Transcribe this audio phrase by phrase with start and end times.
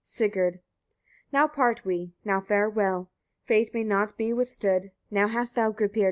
[0.03, 0.53] Sigurd.
[0.53, 0.61] 53.
[1.31, 3.11] Now part we, now farewell!
[3.45, 4.89] Fate may not be withstood.
[5.11, 5.99] Now hast thou, Gripir!